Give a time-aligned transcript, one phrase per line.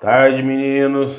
[0.00, 1.12] Tarde, meninos.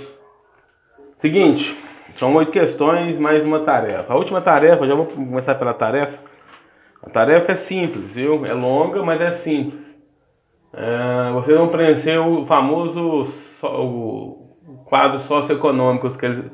[1.18, 1.78] Seguinte,
[2.16, 4.14] são oito questões mais uma tarefa.
[4.14, 6.18] A última tarefa, já vou começar pela tarefa.
[7.04, 8.46] A tarefa é simples, viu?
[8.46, 10.00] É longa, mas é simples.
[10.72, 13.28] É, vocês vão preencher o famoso
[13.64, 16.46] o quadro socioeconômico que eles,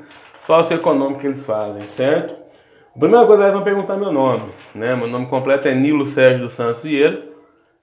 [0.42, 2.34] socioeconômico que eles fazem, certo?
[2.96, 4.50] A primeira coisa, eles vão perguntar meu nome.
[4.74, 4.96] Né?
[4.96, 7.22] Meu nome completo é Nilo Sérgio dos Santos Vieira,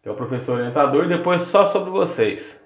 [0.02, 2.62] que é o professor orientador, e depois só sobre vocês.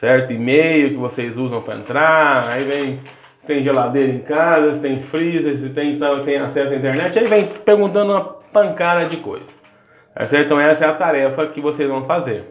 [0.00, 0.32] Certo?
[0.32, 3.00] E-mail que vocês usam para entrar, aí vem
[3.46, 7.46] tem geladeira em casa, tem freezer, se tem, então, tem acesso à internet, aí vem
[7.46, 9.44] perguntando uma pancada de coisa.
[10.14, 10.46] Tá certo?
[10.46, 12.44] Então essa é a tarefa que vocês vão fazer.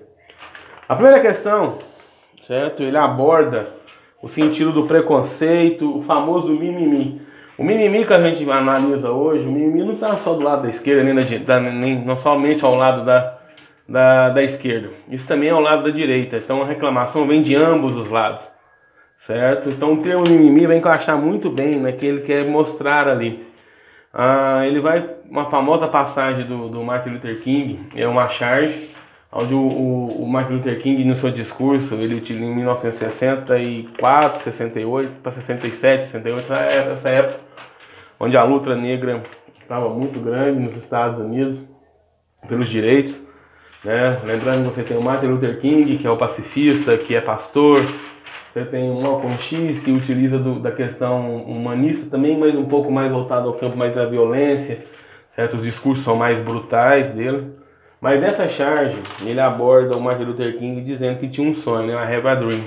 [0.87, 1.79] A primeira questão,
[2.45, 2.83] certo?
[2.83, 3.69] Ele aborda
[4.21, 7.19] o sentido do preconceito, o famoso mimimi.
[7.57, 10.69] O mimimi que a gente analisa hoje, o mimimi não está só do lado da
[10.69, 13.38] esquerda, nem, da, nem não somente ao lado da,
[13.89, 14.89] da, da esquerda.
[15.09, 16.37] Isso também é ao lado da direita.
[16.37, 18.47] Então a reclamação vem de ambos os lados.
[19.19, 19.69] Certo?
[19.69, 23.45] Então o termo mimimi vai encaixar muito bem naquele que ele quer mostrar ali.
[24.13, 28.89] Ah, ele vai, uma famosa passagem do, do Martin Luther King, é uma charge
[29.31, 35.11] onde o, o, o, Martin Luther King, no seu discurso, ele utiliza em 1964, 68,
[35.21, 37.39] para 67, 68, essa época,
[38.19, 39.21] onde a luta negra
[39.61, 41.59] estava muito grande nos Estados Unidos
[42.47, 43.28] pelos direitos.
[43.83, 44.19] Né?
[44.25, 47.81] Lembrando que você tem o Martin Luther King, que é o pacifista, que é pastor.
[48.53, 52.91] Você tem o Malcolm X, que utiliza do, da questão humanista também, mas um pouco
[52.91, 54.85] mais voltado ao campo mais da violência.
[55.35, 57.53] Certos discursos são mais brutais dele.
[58.01, 61.93] Mas nessa charge, ele aborda o Martin Luther King dizendo que tinha um sonho, né?
[61.93, 62.63] I have a dream.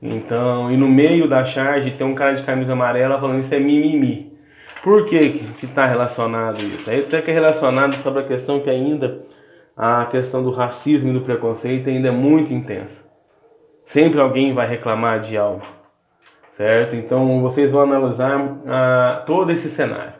[0.00, 3.58] Então, e no meio da charge tem um cara de camisa amarela falando isso é
[3.58, 4.32] mimimi.
[4.82, 6.88] Por que que está relacionado isso?
[6.90, 9.22] Aí até que é relacionado sobre a questão que ainda
[9.76, 13.02] a questão do racismo e do preconceito ainda é muito intensa.
[13.84, 15.66] Sempre alguém vai reclamar de algo,
[16.56, 16.96] certo?
[16.96, 20.14] Então vocês vão analisar ah, todo esse cenário.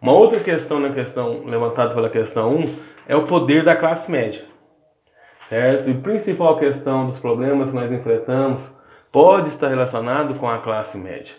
[0.00, 2.74] Uma outra questão na questão levantada pela questão 1
[3.08, 4.44] é o poder da classe média.
[5.48, 5.88] Certo?
[5.88, 8.60] E a principal questão dos problemas que nós enfrentamos
[9.12, 11.34] pode estar relacionado com a classe média,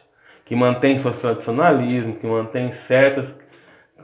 [0.45, 3.37] que mantém seu tradicionalismo, que mantém certas,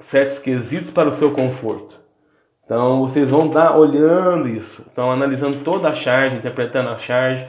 [0.01, 2.02] certos quesitos para o seu conforto.
[2.65, 7.45] Então vocês vão dar olhando isso, estão analisando toda a charge, interpretando a charge.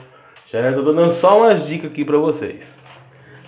[0.51, 0.79] Certo?
[0.79, 2.77] Estou dando só umas dicas aqui para vocês.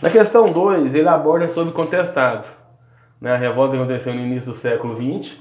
[0.02, 2.46] Na questão 2, ele aborda sobre contestado.
[3.22, 3.34] Né?
[3.34, 5.38] A revolta aconteceu no início do século XX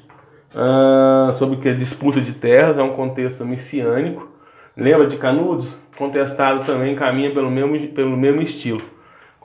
[0.54, 4.28] ah, sobre que a disputa de terras é um contexto messiânico.
[4.76, 5.68] Lembra de Canudos?
[5.96, 8.82] Contestado também caminha pelo mesmo, pelo mesmo estilo.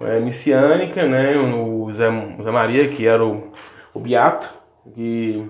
[0.02, 1.38] É messiânica, né?
[1.38, 2.10] O Zé,
[2.44, 3.52] Zé Maria, que era o,
[3.94, 4.50] o Beato,
[4.94, 5.48] que,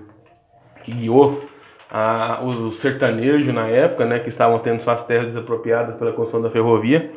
[0.83, 1.43] que guiou
[1.89, 4.19] a, o sertanejo na época, né?
[4.19, 7.11] Que estavam tendo suas terras desapropriadas pela construção da ferrovia.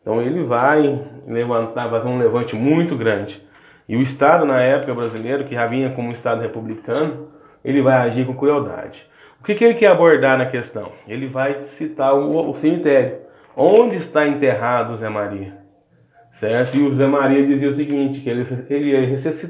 [0.00, 3.42] Então ele vai levantar, vai fazer um levante muito grande.
[3.88, 7.28] E o Estado na época brasileiro, que já vinha como Estado republicano,
[7.64, 9.06] ele vai agir com crueldade.
[9.40, 10.92] O que, que ele quer abordar na questão?
[11.06, 13.18] Ele vai citar o, o cemitério.
[13.54, 15.54] Onde está enterrado Zé Maria?
[16.32, 16.76] Certo?
[16.76, 19.06] E o Zé Maria dizia o seguinte, que ele, ele ia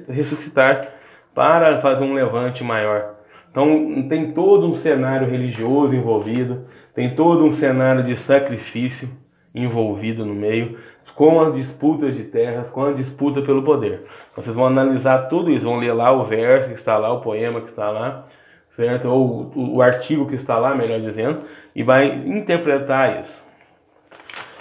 [0.08, 0.88] ressuscitar
[1.32, 3.13] para fazer um levante maior.
[3.54, 9.08] Então tem todo um cenário religioso envolvido, tem todo um cenário de sacrifício
[9.54, 10.76] envolvido no meio,
[11.14, 14.02] com as disputas de terras, com a disputa pelo poder.
[14.34, 17.60] Vocês vão analisar tudo isso, vão ler lá o verso que está lá, o poema
[17.60, 18.26] que está lá,
[18.74, 19.06] certo?
[19.06, 21.42] Ou o, o artigo que está lá, melhor dizendo,
[21.76, 23.40] e vai interpretar isso.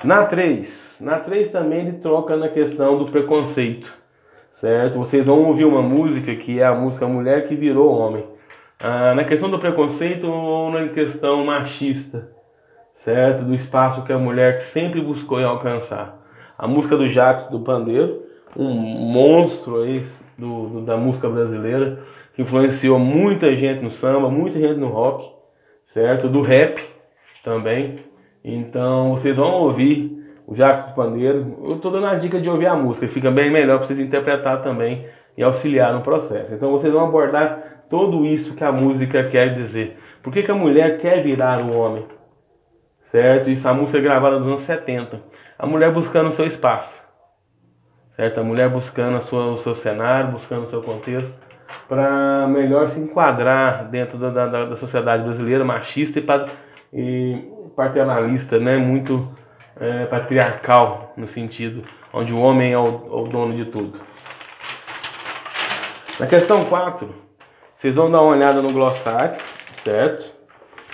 [0.03, 3.91] Na 3, na 3 também ele troca na questão do preconceito,
[4.53, 4.99] certo?
[4.99, 8.32] Vocês vão ouvir uma música que é a música Mulher que Virou Homem.
[8.85, 12.29] Ah, na questão do preconceito ou na questão machista,
[12.95, 13.45] certo?
[13.45, 16.21] Do espaço que a mulher sempre buscou alcançar
[16.57, 18.23] a música do Jacques do Pandeiro,
[18.57, 20.05] um monstro aí
[20.37, 21.99] do, do, da música brasileira,
[22.35, 25.31] que influenciou muita gente no samba, muita gente no rock,
[25.85, 26.27] certo?
[26.27, 26.85] Do rap
[27.41, 27.99] também.
[28.43, 30.11] Então vocês vão ouvir
[30.45, 31.57] o Jacques do Pandeiro.
[31.63, 34.61] Eu estou dando a dica de ouvir a música, fica bem melhor para vocês interpretar
[34.61, 35.05] também
[35.37, 36.53] e auxiliar no processo.
[36.53, 39.97] Então vocês vão abordar tudo isso que a música quer dizer.
[40.21, 42.05] Por que, que a mulher quer virar o homem?
[43.11, 43.49] Certo?
[43.49, 45.33] Isso a música é gravada nos anos 70
[45.63, 47.01] a mulher buscando o seu espaço,
[48.17, 48.39] certo?
[48.41, 51.33] A mulher buscando a sua, o seu cenário, buscando o seu contexto,
[51.87, 56.23] para melhor se enquadrar dentro da, da, da sociedade brasileira machista e,
[56.93, 58.75] e paternalista, né?
[58.75, 59.25] Muito
[59.79, 64.01] é, patriarcal no sentido onde o homem é o, é o dono de tudo.
[66.19, 67.09] Na questão 4,
[67.83, 69.35] vocês vão dar uma olhada no glossário,
[69.83, 70.31] certo?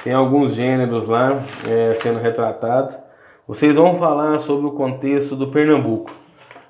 [0.03, 2.97] Tem alguns gêneros lá é, sendo retratados.
[3.47, 6.09] vocês vão falar sobre o contexto do Pernambuco.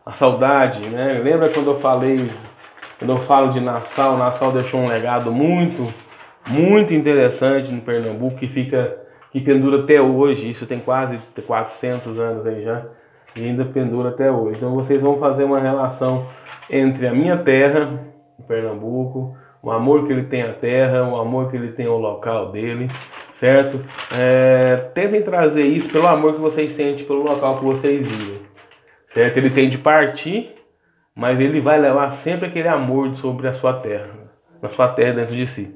[0.05, 1.21] A saudade, né?
[1.23, 2.29] Lembra quando eu falei,
[2.97, 5.87] quando eu falo de Nassau, Nassau deixou um legado muito,
[6.45, 8.97] muito interessante no Pernambuco que fica,
[9.31, 10.51] que pendura até hoje.
[10.51, 11.17] Isso tem quase
[11.47, 12.83] 400 anos aí já
[13.37, 14.57] e ainda pendura até hoje.
[14.57, 16.25] Então vocês vão fazer uma relação
[16.69, 18.03] entre a minha terra,
[18.45, 22.51] Pernambuco, o amor que ele tem à terra, o amor que ele tem ao local
[22.51, 22.89] dele,
[23.33, 23.83] certo?
[24.17, 28.41] É, tentem trazer isso pelo amor que vocês sentem pelo local que vocês vivem,
[29.13, 29.37] certo?
[29.37, 30.55] Ele tem de partir,
[31.15, 35.35] mas ele vai levar sempre aquele amor sobre a sua terra, na sua terra dentro
[35.35, 35.75] de si,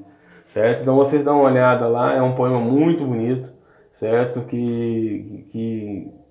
[0.52, 0.82] certo?
[0.82, 3.48] Então vocês dão uma olhada lá, é um poema muito bonito,
[3.92, 4.40] certo?
[4.42, 6.23] Que, que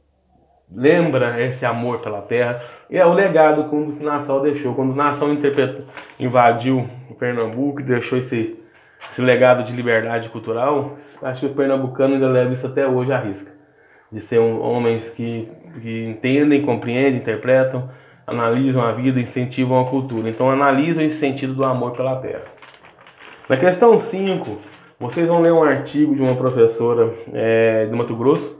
[0.76, 4.76] lembra esse amor pela terra e é o legado que Nassau deixou.
[4.76, 5.86] Quando Nassau interpretou,
[6.20, 8.58] invadiu o Pernambuco e deixou esse,
[9.12, 13.20] esse legado de liberdade cultural, acho que o pernambucano ainda leva isso até hoje à
[13.20, 13.52] risca.
[14.12, 15.50] De ser um, homens que,
[15.82, 17.90] que entendem, compreendem, interpretam,
[18.28, 20.30] analisam a vida, incentivam a cultura.
[20.30, 22.44] Então analisam esse sentido do amor pela terra.
[23.50, 24.60] Na questão 5,
[25.00, 28.56] vocês vão ler um artigo de uma professora é, de Mato Grosso,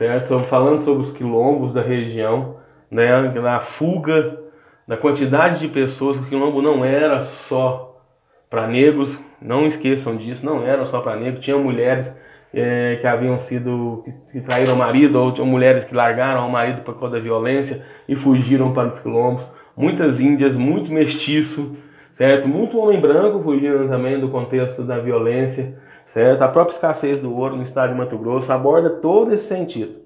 [0.00, 0.40] certo?
[0.44, 2.56] Falando sobre os quilombos da região,
[2.90, 3.20] né?
[3.38, 4.40] Na fuga
[4.88, 8.00] da quantidade de pessoas, o quilombo não era só
[8.48, 12.10] para negros, não esqueçam disso, não era só para negros, tinha mulheres
[12.52, 14.02] é, que haviam sido,
[14.32, 18.16] que, traíram o marido, ou mulheres que largaram o marido por causa da violência e
[18.16, 19.44] fugiram para os quilombos,
[19.76, 21.76] muitas índias, muito mestiço,
[22.14, 22.48] certo?
[22.48, 25.74] Muito homem branco fugiram também do contexto da violência,
[26.10, 26.42] certo?
[26.42, 29.96] A própria escassez do ouro no estado de Mato Grosso aborda todo esse sentido,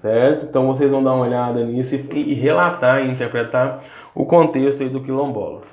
[0.00, 0.46] certo?
[0.46, 3.82] Então vocês vão dar uma olhada nisso e, e relatar e interpretar
[4.14, 5.64] o contexto aí do quilombolas.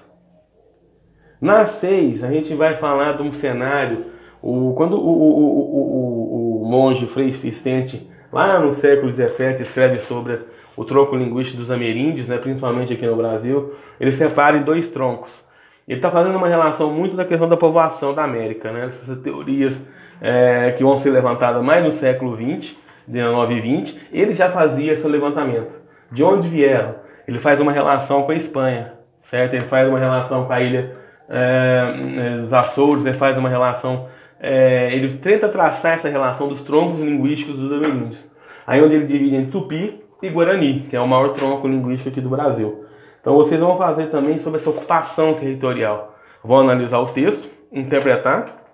[1.42, 4.06] Na 6, a gente vai falar de um cenário,
[4.42, 10.40] o, quando o, o, o, o monge Frei Fistente, lá no século XVII, escreve sobre
[10.76, 15.44] o tronco linguístico dos ameríndios, né, principalmente aqui no Brasil, ele separa em dois troncos.
[15.88, 18.88] Ele está fazendo uma relação muito da questão da povoação da América, né?
[18.88, 19.88] Essas teorias
[20.22, 22.76] é, que vão ser levantadas mais no século XX,
[23.08, 25.74] 19 e 20, ele já fazia esse levantamento.
[26.12, 26.96] De onde vieram?
[27.28, 29.56] Ele faz uma relação com a Espanha, certo?
[29.56, 30.96] Ele faz uma relação com a ilha
[31.30, 34.08] é, dos Açores, ele faz uma relação...
[34.40, 38.30] É, ele tenta traçar essa relação dos troncos linguísticos dos ameríndios.
[38.68, 42.22] Aí onde ele divide em Tupi e Guarani, que é o maior tronco linguístico aqui
[42.22, 42.86] do Brasil.
[43.24, 46.14] Então vocês vão fazer também sobre essa ocupação territorial.
[46.44, 48.66] Vão analisar o texto, interpretar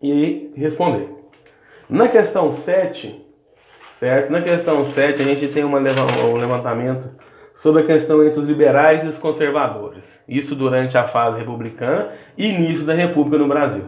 [0.00, 1.08] e responder.
[1.88, 3.24] Na questão 7,
[3.94, 4.30] certo?
[4.30, 7.08] Na questão 7 a gente tem uma, um levantamento
[7.56, 10.04] sobre a questão entre os liberais e os conservadores.
[10.28, 13.84] Isso durante a fase republicana e início da República no Brasil.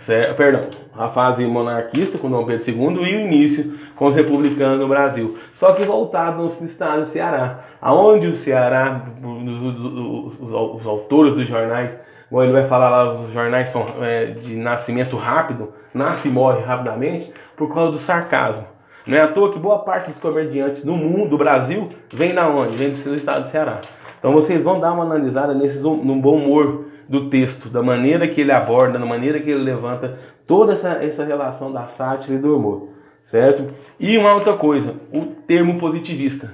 [0.00, 0.36] Certo?
[0.36, 4.88] Perdão, a fase monarquista com Dom Pedro II e o início com os republicanos no
[4.88, 5.36] Brasil.
[5.52, 11.34] Só que voltado no estado do Ceará, aonde o Ceará, os, os, os, os autores
[11.34, 11.94] dos jornais,
[12.30, 16.62] como ele vai falar lá, os jornais são é, de nascimento rápido, nasce e morre
[16.62, 18.64] rapidamente, por causa do sarcasmo.
[19.06, 22.48] Não é à toa que boa parte dos comediantes no mundo, do Brasil, vem da
[22.48, 22.78] onde?
[22.78, 23.82] Vem do estado do Ceará.
[24.18, 28.40] Então vocês vão dar uma analisada nesse, no bom humor do texto, da maneira que
[28.40, 32.56] ele aborda, da maneira que ele levanta toda essa, essa relação da sátira e do
[32.56, 32.88] humor,
[33.30, 33.72] certo?
[33.98, 36.50] E uma outra coisa, o termo positivista.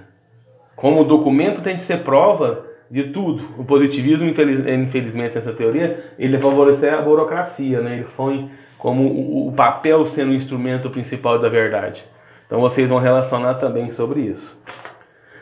[0.77, 6.05] Como o documento tem de ser prova de tudo, o positivismo, infeliz, infelizmente, nessa teoria,
[6.19, 7.95] ele favorecer a burocracia, né?
[7.95, 12.05] ele põe como o papel sendo o instrumento principal da verdade.
[12.47, 14.55] Então vocês vão relacionar também sobre isso.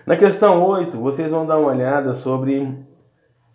[0.06, 2.72] Na questão 8, vocês vão dar uma olhada sobre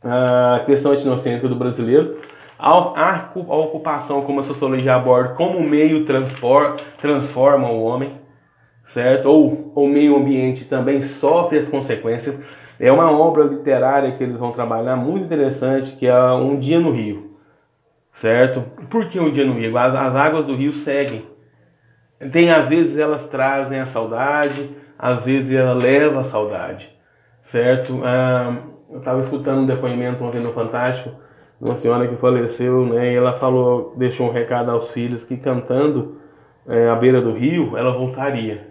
[0.03, 2.17] a questão etnocêntrica do brasileiro,
[2.59, 6.05] a, ocupação como a sociologia aborda, como o meio
[6.99, 8.19] transforma o homem,
[8.85, 9.29] certo?
[9.29, 12.37] Ou o meio ambiente também sofre as consequências.
[12.77, 16.91] É uma obra literária que eles vão trabalhar muito interessante, que é Um Dia no
[16.91, 17.37] Rio,
[18.13, 18.61] certo?
[18.89, 19.77] Por que Um Dia no Rio?
[19.77, 21.25] As, as águas do rio seguem.
[22.31, 26.89] Tem, às vezes, elas trazem a saudade, às vezes ela leva a saudade,
[27.43, 28.01] certo?
[28.03, 28.57] Ah,
[28.89, 31.28] eu estava escutando um depoimento ontem no Fantástico
[31.59, 33.11] uma senhora que faleceu, né?
[33.11, 36.17] E ela falou, deixou um recado aos filhos que cantando
[36.67, 38.69] é, à beira do rio, ela voltaria.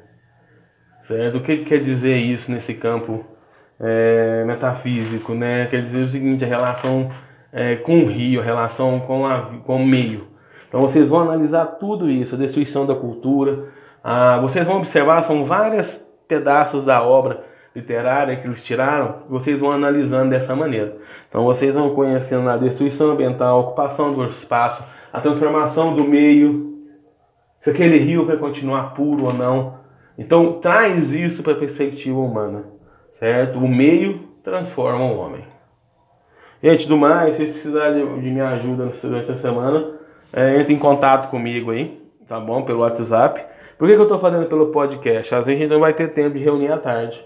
[1.02, 1.38] Certo?
[1.38, 3.24] O que, que quer dizer isso nesse campo
[3.80, 5.66] é, metafísico, né?
[5.66, 7.10] Quer dizer o seguinte, a relação
[7.52, 10.28] é, com o rio, a relação com, a, com o meio.
[10.68, 13.68] Então vocês vão analisar tudo isso, a destruição da cultura.
[14.04, 17.42] Ah, vocês vão observar, são vários pedaços da obra
[17.74, 20.96] literária que eles tiraram, vocês vão analisando dessa maneira.
[21.28, 26.68] Então vocês vão conhecendo a destruição ambiental, a ocupação do espaço, a transformação do meio,
[27.60, 29.78] se aquele rio vai continuar puro ou não,
[30.16, 32.64] Então traz isso para a perspectiva humana,
[33.20, 33.58] certo?
[33.58, 35.44] O meio transforma o homem.
[36.60, 39.92] Gente, do mais, se vocês precisarem de, minha ajuda durante a semana,
[40.32, 42.62] é, entre em contato comigo aí, tá bom?
[42.62, 43.44] Pelo WhatsApp.
[43.78, 45.32] Por que, que eu estou fazendo pelo podcast?
[45.36, 47.24] Às vezes a gente não vai ter tempo de reunir à tarde,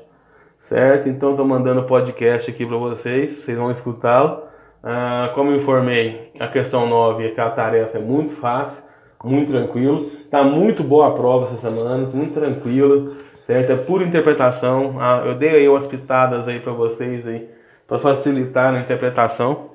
[0.65, 1.09] certo?
[1.09, 4.45] Então estou mandando podcast aqui para vocês, vocês vão escutá-lo.
[4.83, 8.83] Ah, como eu informei, a questão 9 é a tarefa é muito fácil,
[9.23, 10.07] muito tranquilo.
[10.31, 13.17] Tá muito boa a prova essa semana, muito tranquilo,
[13.47, 13.73] certo?
[13.73, 14.97] É pura interpretação.
[15.01, 17.49] Ah, eu dei aí umas pitadas aí para vocês aí
[17.87, 19.71] para facilitar na interpretação,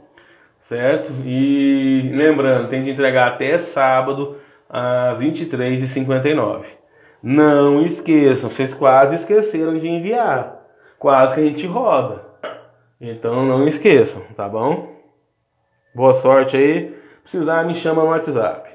[0.67, 1.13] certo?
[1.23, 4.37] E lembrando, tem que entregar até sábado
[4.69, 6.63] às 23h59.
[7.21, 10.56] Não esqueçam, vocês quase esqueceram de enviar.
[10.99, 12.25] Quase que a gente roda.
[12.99, 14.95] Então não esqueçam, tá bom?
[15.93, 16.95] Boa sorte aí.
[17.21, 18.66] Precisar, me chama no WhatsApp.